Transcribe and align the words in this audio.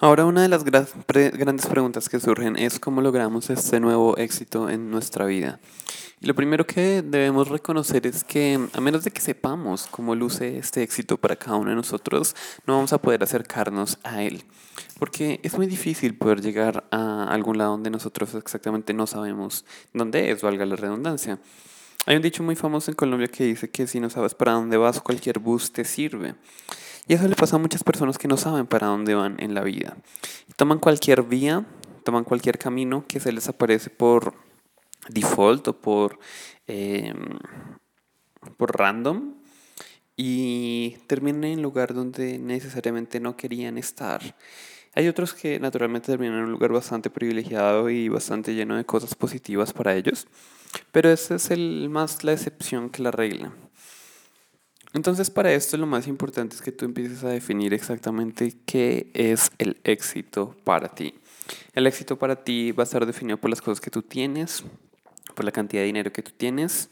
Ahora 0.00 0.26
una 0.26 0.42
de 0.42 0.48
las 0.48 0.62
grandes 0.62 1.66
preguntas 1.66 2.08
que 2.08 2.20
surgen 2.20 2.54
es 2.54 2.78
cómo 2.78 3.00
logramos 3.00 3.50
este 3.50 3.80
nuevo 3.80 4.16
éxito 4.16 4.70
en 4.70 4.92
nuestra 4.92 5.24
vida. 5.24 5.58
Y 6.20 6.28
lo 6.28 6.36
primero 6.36 6.64
que 6.64 7.02
debemos 7.02 7.48
reconocer 7.48 8.06
es 8.06 8.22
que 8.22 8.68
a 8.72 8.80
menos 8.80 9.02
de 9.02 9.10
que 9.10 9.20
sepamos 9.20 9.88
cómo 9.90 10.14
luce 10.14 10.56
este 10.56 10.84
éxito 10.84 11.16
para 11.16 11.34
cada 11.34 11.56
uno 11.56 11.70
de 11.70 11.74
nosotros, 11.74 12.36
no 12.64 12.74
vamos 12.76 12.92
a 12.92 13.02
poder 13.02 13.24
acercarnos 13.24 13.98
a 14.04 14.22
él. 14.22 14.44
Porque 15.00 15.40
es 15.42 15.56
muy 15.56 15.66
difícil 15.66 16.16
poder 16.16 16.42
llegar 16.42 16.86
a 16.92 17.24
algún 17.24 17.58
lado 17.58 17.72
donde 17.72 17.90
nosotros 17.90 18.36
exactamente 18.36 18.94
no 18.94 19.08
sabemos 19.08 19.64
dónde 19.92 20.30
es, 20.30 20.42
valga 20.42 20.64
la 20.64 20.76
redundancia. 20.76 21.40
Hay 22.06 22.14
un 22.14 22.22
dicho 22.22 22.44
muy 22.44 22.54
famoso 22.54 22.92
en 22.92 22.94
Colombia 22.94 23.26
que 23.26 23.42
dice 23.42 23.68
que 23.68 23.88
si 23.88 23.98
no 23.98 24.10
sabes 24.10 24.32
para 24.34 24.52
dónde 24.52 24.76
vas, 24.76 25.00
cualquier 25.00 25.40
bus 25.40 25.72
te 25.72 25.84
sirve. 25.84 26.36
Y 27.08 27.14
eso 27.14 27.26
le 27.26 27.34
pasa 27.34 27.56
a 27.56 27.58
muchas 27.58 27.82
personas 27.82 28.18
que 28.18 28.28
no 28.28 28.36
saben 28.36 28.66
para 28.66 28.86
dónde 28.86 29.14
van 29.14 29.40
en 29.40 29.54
la 29.54 29.64
vida. 29.64 29.96
Toman 30.56 30.78
cualquier 30.78 31.22
vía, 31.22 31.66
toman 32.04 32.24
cualquier 32.24 32.58
camino 32.58 33.06
que 33.08 33.18
se 33.18 33.32
les 33.32 33.48
aparece 33.48 33.88
por 33.88 34.34
default 35.08 35.68
o 35.68 35.72
por, 35.72 36.18
em, 36.66 37.38
por 38.58 38.78
random 38.78 39.34
y 40.16 40.98
terminan 41.06 41.44
en 41.44 41.62
lugar 41.62 41.94
donde 41.94 42.38
necesariamente 42.38 43.20
no 43.20 43.36
querían 43.36 43.78
estar. 43.78 44.36
Hay 44.94 45.08
otros 45.08 45.32
que 45.32 45.58
naturalmente 45.60 46.08
terminan 46.12 46.38
en 46.38 46.44
un 46.44 46.50
lugar 46.50 46.72
bastante 46.72 47.08
privilegiado 47.08 47.88
y 47.88 48.10
bastante 48.10 48.54
lleno 48.54 48.76
de 48.76 48.84
cosas 48.84 49.14
positivas 49.14 49.72
para 49.72 49.94
ellos, 49.94 50.26
pero 50.92 51.10
esa 51.10 51.36
es 51.36 51.50
el, 51.50 51.88
más 51.88 52.22
la 52.22 52.32
excepción 52.32 52.90
que 52.90 53.02
la 53.02 53.12
regla. 53.12 53.54
Entonces 54.94 55.30
para 55.30 55.52
esto 55.52 55.76
lo 55.76 55.86
más 55.86 56.06
importante 56.06 56.56
es 56.56 56.62
que 56.62 56.72
tú 56.72 56.84
empieces 56.84 57.22
a 57.24 57.28
definir 57.28 57.74
exactamente 57.74 58.54
qué 58.64 59.10
es 59.14 59.50
el 59.58 59.76
éxito 59.84 60.56
para 60.64 60.88
ti. 60.88 61.14
El 61.74 61.86
éxito 61.86 62.18
para 62.18 62.36
ti 62.36 62.72
va 62.72 62.82
a 62.82 62.84
estar 62.84 63.04
definido 63.04 63.38
por 63.38 63.50
las 63.50 63.60
cosas 63.60 63.80
que 63.80 63.90
tú 63.90 64.02
tienes, 64.02 64.64
por 65.34 65.44
la 65.44 65.52
cantidad 65.52 65.82
de 65.82 65.86
dinero 65.86 66.12
que 66.12 66.22
tú 66.22 66.32
tienes, 66.36 66.90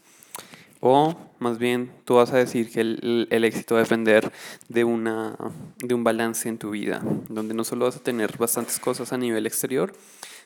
o 0.79 1.15
más 1.39 1.57
bien 1.57 1.91
tú 2.05 2.15
vas 2.15 2.31
a 2.33 2.37
decir 2.37 2.71
que 2.71 2.81
el, 2.81 3.27
el, 3.31 3.43
éxito 3.43 3.75
va 3.75 3.81
a 3.81 3.83
depender 3.83 4.31
de, 4.69 4.83
una, 4.83 5.35
de 5.79 5.93
un 5.93 6.03
balance 6.03 6.47
en 6.47 6.57
tu 6.57 6.71
vida, 6.71 7.01
donde 7.29 7.53
no 7.53 7.63
solo 7.63 7.85
vas 7.85 7.95
a 7.95 8.03
tener 8.03 8.37
bastantes 8.37 8.79
cosas 8.79 9.11
a 9.11 9.17
nivel 9.17 9.47
exterior, 9.47 9.93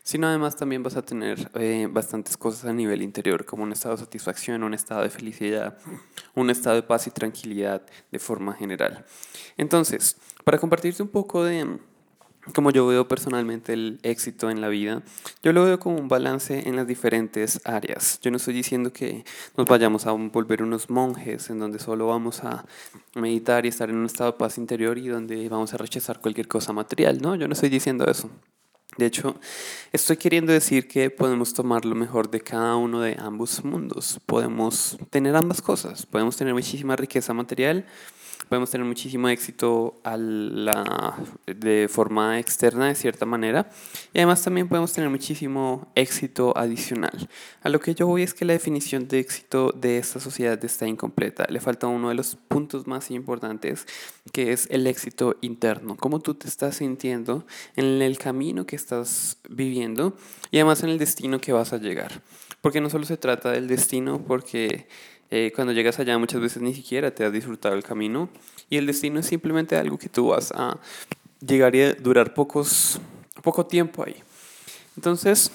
sino 0.03 0.27
además 0.27 0.55
también 0.55 0.83
vas 0.83 0.95
a 0.95 1.01
tener 1.01 1.49
eh, 1.55 1.87
bastantes 1.89 2.37
cosas 2.37 2.65
a 2.65 2.73
nivel 2.73 3.01
interior, 3.01 3.45
como 3.45 3.63
un 3.63 3.71
estado 3.71 3.95
de 3.95 4.03
satisfacción, 4.03 4.63
un 4.63 4.73
estado 4.73 5.01
de 5.03 5.09
felicidad, 5.09 5.77
un 6.35 6.49
estado 6.49 6.75
de 6.77 6.83
paz 6.83 7.07
y 7.07 7.11
tranquilidad 7.11 7.81
de 8.11 8.19
forma 8.19 8.53
general. 8.53 9.05
Entonces, 9.57 10.17
para 10.43 10.57
compartirte 10.57 11.03
un 11.03 11.09
poco 11.09 11.43
de 11.43 11.79
como 12.55 12.71
yo 12.71 12.87
veo 12.87 13.07
personalmente 13.07 13.73
el 13.73 13.99
éxito 14.01 14.49
en 14.49 14.61
la 14.61 14.67
vida, 14.67 15.03
yo 15.43 15.53
lo 15.53 15.63
veo 15.63 15.79
como 15.79 15.97
un 15.97 16.07
balance 16.07 16.67
en 16.67 16.75
las 16.75 16.87
diferentes 16.87 17.61
áreas. 17.65 18.19
Yo 18.21 18.31
no 18.31 18.37
estoy 18.37 18.55
diciendo 18.55 18.91
que 18.91 19.23
nos 19.57 19.67
vayamos 19.67 20.07
a 20.07 20.11
volver 20.11 20.63
unos 20.63 20.89
monjes 20.89 21.49
en 21.49 21.59
donde 21.59 21.77
solo 21.77 22.07
vamos 22.07 22.43
a 22.43 22.65
meditar 23.15 23.65
y 23.65 23.69
estar 23.69 23.89
en 23.89 23.97
un 23.97 24.05
estado 24.05 24.31
de 24.31 24.37
paz 24.39 24.57
interior 24.57 24.97
y 24.97 25.07
donde 25.07 25.47
vamos 25.49 25.73
a 25.73 25.77
rechazar 25.77 26.19
cualquier 26.19 26.47
cosa 26.47 26.73
material, 26.73 27.21
¿no? 27.21 27.35
Yo 27.35 27.47
no 27.47 27.53
estoy 27.53 27.69
diciendo 27.69 28.05
eso. 28.09 28.29
De 29.01 29.07
hecho, 29.07 29.35
estoy 29.91 30.17
queriendo 30.17 30.53
decir 30.53 30.87
que 30.87 31.09
podemos 31.09 31.55
tomar 31.55 31.85
lo 31.85 31.95
mejor 31.95 32.29
de 32.29 32.39
cada 32.39 32.75
uno 32.75 33.01
de 33.01 33.17
ambos 33.19 33.63
mundos. 33.63 34.19
Podemos 34.27 34.95
tener 35.09 35.35
ambas 35.35 35.59
cosas. 35.59 36.05
Podemos 36.05 36.37
tener 36.37 36.53
muchísima 36.53 36.95
riqueza 36.95 37.33
material 37.33 37.83
podemos 38.47 38.69
tener 38.71 38.85
muchísimo 38.85 39.29
éxito 39.29 39.99
a 40.03 40.17
la, 40.17 41.15
de 41.45 41.87
forma 41.89 42.39
externa 42.39 42.87
de 42.87 42.95
cierta 42.95 43.25
manera 43.25 43.69
y 44.13 44.19
además 44.19 44.43
también 44.43 44.67
podemos 44.67 44.93
tener 44.93 45.09
muchísimo 45.09 45.91
éxito 45.95 46.53
adicional. 46.57 47.29
A 47.63 47.69
lo 47.69 47.79
que 47.79 47.95
yo 47.95 48.07
voy 48.07 48.23
es 48.23 48.33
que 48.33 48.45
la 48.45 48.53
definición 48.53 49.07
de 49.07 49.19
éxito 49.19 49.71
de 49.71 49.97
esta 49.97 50.19
sociedad 50.19 50.63
está 50.63 50.87
incompleta. 50.87 51.45
Le 51.49 51.59
falta 51.59 51.87
uno 51.87 52.09
de 52.09 52.15
los 52.15 52.35
puntos 52.35 52.87
más 52.87 53.11
importantes 53.11 53.87
que 54.33 54.51
es 54.51 54.67
el 54.71 54.87
éxito 54.87 55.37
interno, 55.41 55.95
cómo 55.97 56.19
tú 56.19 56.35
te 56.35 56.47
estás 56.47 56.77
sintiendo 56.77 57.45
en 57.75 58.01
el 58.01 58.17
camino 58.17 58.65
que 58.65 58.75
estás 58.75 59.37
viviendo 59.49 60.15
y 60.51 60.57
además 60.57 60.83
en 60.83 60.89
el 60.89 60.97
destino 60.97 61.39
que 61.39 61.53
vas 61.53 61.73
a 61.73 61.77
llegar. 61.77 62.21
Porque 62.61 62.79
no 62.79 62.89
solo 62.89 63.05
se 63.05 63.17
trata 63.17 63.51
del 63.51 63.67
destino, 63.67 64.21
porque 64.21 64.87
eh, 65.31 65.53
cuando 65.55 65.71
llegas 65.71 65.97
allá 65.97 66.17
muchas 66.17 66.41
veces 66.41 66.61
ni 66.61 66.73
siquiera 66.73 67.15
te 67.15 67.23
has 67.23 67.31
disfrutado 67.31 67.73
el 67.73 67.83
camino 67.83 68.29
y 68.69 68.75
el 68.75 68.85
destino 68.85 69.21
es 69.21 69.25
simplemente 69.25 69.77
algo 69.77 69.97
que 69.97 70.09
tú 70.09 70.27
vas 70.27 70.51
a 70.51 70.77
llegar 71.39 71.73
y 71.73 71.93
durar 71.93 72.33
pocos, 72.33 72.99
poco 73.41 73.65
tiempo 73.65 74.03
ahí. 74.05 74.15
Entonces, 74.97 75.51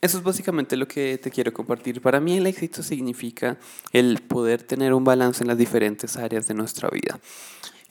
eso 0.00 0.18
es 0.18 0.22
básicamente 0.22 0.76
lo 0.76 0.86
que 0.86 1.18
te 1.18 1.30
quiero 1.30 1.52
compartir. 1.52 2.00
Para 2.02 2.20
mí 2.20 2.36
el 2.36 2.46
éxito 2.46 2.82
significa 2.82 3.56
el 3.92 4.20
poder 4.20 4.62
tener 4.62 4.92
un 4.92 5.02
balance 5.02 5.42
en 5.42 5.48
las 5.48 5.58
diferentes 5.58 6.16
áreas 6.16 6.46
de 6.46 6.54
nuestra 6.54 6.88
vida. 6.90 7.18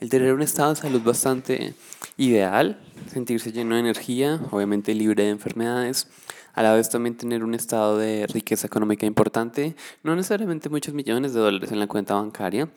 El 0.00 0.10
tener 0.10 0.32
un 0.32 0.42
estado 0.42 0.70
de 0.70 0.80
salud 0.80 1.02
bastante 1.02 1.74
ideal, 2.16 2.78
sentirse 3.12 3.50
lleno 3.50 3.74
de 3.74 3.80
energía, 3.80 4.40
obviamente 4.52 4.94
libre 4.94 5.24
de 5.24 5.30
enfermedades, 5.30 6.06
a 6.54 6.62
la 6.62 6.72
vez 6.72 6.88
también 6.88 7.16
tener 7.16 7.42
un 7.42 7.52
estado 7.52 7.98
de 7.98 8.28
riqueza 8.28 8.68
económica 8.68 9.06
importante, 9.06 9.74
no 10.04 10.14
necesariamente 10.14 10.68
muchos 10.68 10.94
millones 10.94 11.34
de 11.34 11.40
dólares 11.40 11.72
en 11.72 11.80
la 11.80 11.88
cuenta 11.88 12.14
bancaria, 12.14 12.68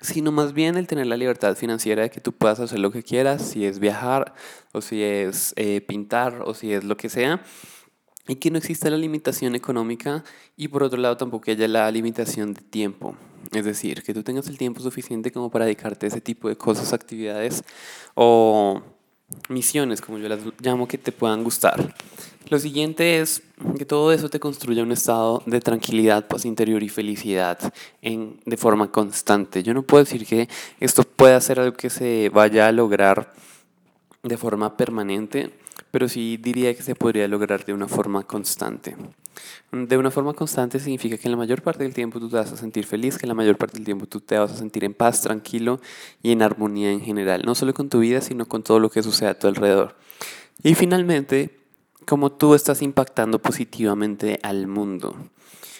sino 0.00 0.32
más 0.32 0.54
bien 0.54 0.78
el 0.78 0.86
tener 0.86 1.06
la 1.08 1.18
libertad 1.18 1.56
financiera 1.56 2.04
de 2.04 2.10
que 2.10 2.22
tú 2.22 2.32
puedas 2.32 2.58
hacer 2.58 2.78
lo 2.78 2.90
que 2.90 3.02
quieras, 3.02 3.42
si 3.42 3.66
es 3.66 3.78
viajar 3.78 4.34
o 4.72 4.80
si 4.80 5.02
es 5.02 5.52
eh, 5.56 5.82
pintar 5.82 6.40
o 6.42 6.54
si 6.54 6.72
es 6.72 6.84
lo 6.84 6.96
que 6.96 7.10
sea, 7.10 7.42
y 8.28 8.36
que 8.36 8.50
no 8.50 8.56
exista 8.56 8.88
la 8.88 8.96
limitación 8.96 9.54
económica 9.54 10.24
y 10.56 10.68
por 10.68 10.84
otro 10.84 10.98
lado 10.98 11.18
tampoco 11.18 11.50
haya 11.50 11.68
la 11.68 11.90
limitación 11.90 12.54
de 12.54 12.62
tiempo. 12.62 13.14
Es 13.50 13.64
decir, 13.64 14.02
que 14.02 14.14
tú 14.14 14.22
tengas 14.22 14.46
el 14.46 14.58
tiempo 14.58 14.80
suficiente 14.80 15.32
como 15.32 15.50
para 15.50 15.64
dedicarte 15.64 16.06
a 16.06 16.08
ese 16.08 16.20
tipo 16.20 16.48
de 16.48 16.56
cosas, 16.56 16.92
actividades 16.92 17.64
o 18.14 18.82
misiones, 19.48 20.00
como 20.00 20.18
yo 20.18 20.28
las 20.28 20.40
llamo, 20.60 20.86
que 20.86 20.98
te 20.98 21.12
puedan 21.12 21.42
gustar. 21.42 21.94
Lo 22.48 22.58
siguiente 22.58 23.20
es 23.20 23.42
que 23.78 23.86
todo 23.86 24.12
eso 24.12 24.28
te 24.28 24.40
construya 24.40 24.82
un 24.82 24.92
estado 24.92 25.42
de 25.46 25.60
tranquilidad, 25.60 26.26
paz 26.26 26.44
interior 26.44 26.82
y 26.82 26.88
felicidad 26.88 27.58
en, 28.02 28.40
de 28.44 28.56
forma 28.56 28.90
constante. 28.90 29.62
Yo 29.62 29.72
no 29.72 29.82
puedo 29.82 30.04
decir 30.04 30.26
que 30.26 30.48
esto 30.80 31.02
pueda 31.04 31.40
ser 31.40 31.60
algo 31.60 31.76
que 31.76 31.88
se 31.88 32.28
vaya 32.28 32.68
a 32.68 32.72
lograr 32.72 33.32
de 34.22 34.36
forma 34.36 34.76
permanente, 34.76 35.50
pero 35.92 36.08
sí 36.08 36.38
diría 36.38 36.74
que 36.74 36.82
se 36.82 36.96
podría 36.96 37.28
lograr 37.28 37.64
de 37.64 37.72
una 37.72 37.86
forma 37.86 38.24
constante. 38.24 38.96
De 39.70 39.96
una 39.96 40.10
forma 40.10 40.32
constante 40.32 40.80
significa 40.80 41.16
que 41.18 41.28
en 41.28 41.32
la 41.32 41.36
mayor 41.36 41.62
parte 41.62 41.84
del 41.84 41.94
tiempo 41.94 42.18
tú 42.18 42.28
te 42.28 42.36
vas 42.36 42.50
a 42.50 42.56
sentir 42.56 42.86
feliz, 42.86 43.18
que 43.18 43.26
en 43.26 43.28
la 43.28 43.34
mayor 43.34 43.56
parte 43.58 43.76
del 43.76 43.84
tiempo 43.84 44.06
tú 44.06 44.20
te 44.20 44.36
vas 44.38 44.50
a 44.50 44.56
sentir 44.56 44.84
en 44.84 44.94
paz, 44.94 45.20
tranquilo 45.20 45.80
y 46.22 46.32
en 46.32 46.42
armonía 46.42 46.90
en 46.90 47.02
general, 47.02 47.42
no 47.44 47.54
solo 47.54 47.74
con 47.74 47.90
tu 47.90 48.00
vida, 48.00 48.22
sino 48.22 48.46
con 48.46 48.62
todo 48.62 48.80
lo 48.80 48.90
que 48.90 49.02
sucede 49.02 49.28
a 49.28 49.38
tu 49.38 49.46
alrededor. 49.46 49.94
Y 50.62 50.74
finalmente, 50.74 51.60
cómo 52.06 52.32
tú 52.32 52.54
estás 52.54 52.80
impactando 52.80 53.38
positivamente 53.38 54.40
al 54.42 54.66
mundo. 54.66 55.14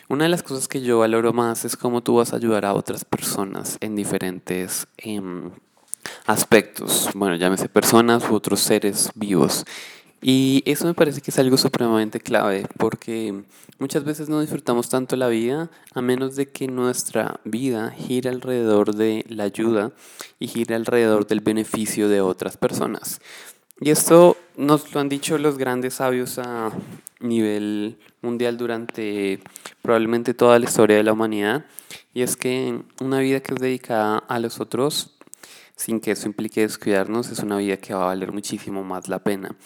Una 0.09 0.25
de 0.25 0.31
las 0.31 0.43
cosas 0.43 0.69
que 0.69 0.83
yo 0.83 0.99
valoro 0.99 1.33
más 1.33 1.65
es 1.65 1.75
cómo 1.75 2.03
tú 2.03 2.17
vas 2.17 2.35
a 2.35 2.37
ayudar 2.37 2.67
a 2.67 2.75
otras 2.75 3.07
personas 3.07 3.79
en 3.81 3.97
diferentes 3.97 4.87
em, 4.99 5.51
aspectos, 6.27 7.09
bueno, 7.15 7.37
llámese 7.37 7.69
personas 7.69 8.29
u 8.29 8.35
otros 8.35 8.61
seres 8.61 9.11
vivos. 9.15 9.65
Y 10.25 10.63
eso 10.67 10.87
me 10.87 10.95
parece 10.95 11.21
que 11.21 11.33
es 11.33 11.39
algo 11.41 11.57
supremamente 11.57 12.21
clave 12.21 12.69
porque 12.79 13.43
muchas 13.81 14.05
veces 14.05 14.29
no 14.29 14.41
disfrutamos 14.41 14.89
tanto 14.89 15.17
la 15.17 15.27
vida 15.27 15.69
a 15.95 16.01
menos 16.01 16.37
de 16.37 16.49
que 16.49 16.69
nuestra 16.69 17.41
vida 17.45 17.91
gire 17.91 18.31
alrededor 18.31 18.95
de 18.95 19.25
la 19.29 19.43
ayuda 19.43 19.91
y 20.39 20.47
gire 20.47 20.77
alrededor 20.77 21.27
del 21.27 21.41
beneficio 21.41 22.09
de 22.09 22.21
otras 22.21 22.57
personas. 22.57 23.21
Y 23.81 23.91
esto 23.91 24.37
nos 24.57 24.95
lo 24.95 25.01
han 25.01 25.09
dicho 25.09 25.39
los 25.39 25.59
grandes 25.59 25.95
sabios 25.95 26.39
a 26.39 26.71
nivel 27.19 27.99
mundial 28.21 28.57
durante 28.57 29.41
probablemente 29.83 30.35
toda 30.35 30.61
la 30.61 30.67
historia 30.67 30.97
de 30.99 31.03
la 31.03 31.15
humanidad. 31.15 31.65
Y 32.15 32.23
es 32.23 32.37
que 32.37 32.81
una 33.01 33.19
vida 33.19 33.41
que 33.41 33.55
es 33.55 33.61
dedicada 33.61 34.19
a 34.19 34.39
los 34.39 34.61
otros, 34.61 35.17
sin 35.75 35.99
que 35.99 36.13
eso 36.13 36.29
implique 36.29 36.61
descuidarnos, 36.61 37.31
es 37.31 37.41
una 37.41 37.57
vida 37.57 37.77
que 37.77 37.93
va 37.93 38.03
a 38.03 38.07
valer 38.07 38.31
muchísimo 38.31 38.85
más 38.85 39.09
la 39.09 39.19
pena. 39.19 39.57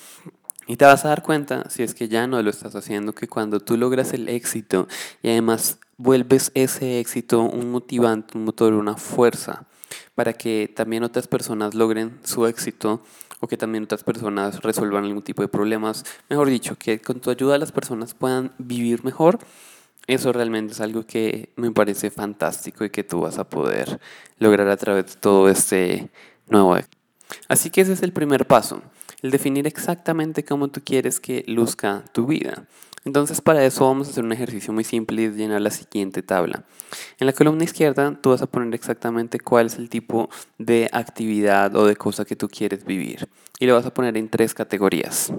Y 0.67 0.77
te 0.77 0.85
vas 0.85 1.05
a 1.05 1.09
dar 1.09 1.23
cuenta, 1.23 1.71
si 1.71 1.83
es 1.85 1.95
que 1.95 2.09
ya 2.09 2.27
no 2.27 2.43
lo 2.43 2.51
estás 2.51 2.75
haciendo, 2.75 3.15
que 3.15 3.29
cuando 3.29 3.61
tú 3.61 3.77
logras 3.77 4.13
el 4.13 4.29
éxito 4.29 4.89
y 5.23 5.29
además 5.29 5.79
vuelves 5.97 6.51
ese 6.55 6.99
éxito 6.99 7.43
un 7.43 7.71
motivante, 7.71 8.37
un 8.37 8.45
motor, 8.45 8.73
una 8.75 8.97
fuerza 8.97 9.67
para 10.17 10.33
que 10.33 10.73
también 10.75 11.05
otras 11.05 11.29
personas 11.29 11.75
logren 11.75 12.19
su 12.25 12.47
éxito 12.47 13.03
o 13.41 13.47
que 13.47 13.57
también 13.57 13.85
otras 13.85 14.03
personas 14.03 14.61
resuelvan 14.63 15.05
algún 15.05 15.23
tipo 15.23 15.43
de 15.43 15.49
problemas. 15.49 16.05
Mejor 16.29 16.49
dicho, 16.49 16.77
que 16.77 17.01
con 17.01 17.21
tu 17.21 17.31
ayuda 17.31 17.59
las 17.59 17.71
personas 17.71 18.15
puedan 18.15 18.53
vivir 18.59 19.05
mejor. 19.05 19.39
Eso 20.07 20.33
realmente 20.33 20.73
es 20.73 20.81
algo 20.81 21.05
que 21.05 21.51
me 21.57 21.71
parece 21.71 22.11
fantástico 22.11 22.85
y 22.85 22.91
que 22.91 23.05
tú 23.05 23.21
vas 23.21 23.39
a 23.39 23.49
poder 23.49 24.01
lograr 24.39 24.69
a 24.69 24.77
través 24.77 25.15
de 25.15 25.21
todo 25.21 25.49
este 25.49 26.11
nuevo 26.49 26.77
éxito. 26.77 26.96
Así 27.49 27.71
que 27.71 27.81
ese 27.81 27.93
es 27.93 28.03
el 28.03 28.13
primer 28.13 28.47
paso, 28.47 28.83
el 29.23 29.31
definir 29.31 29.67
exactamente 29.67 30.45
cómo 30.45 30.69
tú 30.69 30.81
quieres 30.85 31.21
que 31.21 31.45
luzca 31.47 32.05
tu 32.13 32.27
vida. 32.27 32.67
Entonces 33.05 33.41
para 33.41 33.65
eso 33.65 33.87
vamos 33.87 34.09
a 34.09 34.11
hacer 34.11 34.25
un 34.25 34.33
ejercicio 34.33 34.73
muy 34.73 34.83
simple 34.83 35.23
y 35.23 35.25
es 35.27 35.37
llenar 35.37 35.61
la 35.61 35.71
siguiente 35.71 36.23
tabla. 36.23 36.65
En 37.21 37.27
la 37.27 37.33
columna 37.33 37.63
izquierda 37.63 38.19
tú 38.21 38.31
vas 38.31 38.43
a 38.43 38.47
poner 38.47 38.75
exactamente 38.75 39.39
cuál 39.39 39.67
es 39.67 39.77
el 39.77 39.89
tipo 39.89 40.29
de 40.59 40.89
actividad 40.93 41.77
o 41.77 41.87
de 41.87 41.95
cosa 41.95 42.25
que 42.25 42.35
tú 42.35 42.49
quieres 42.49 42.85
vivir 42.85 43.29
y 43.61 43.67
lo 43.67 43.75
vas 43.75 43.87
a 43.87 43.95
poner 43.95 44.17
en 44.17 44.29
tres 44.29 44.55
categorías. 44.55 45.33